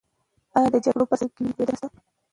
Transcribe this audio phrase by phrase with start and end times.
[0.57, 1.87] ایا د جګړې په صحنو کې وینه تویدنه شته؟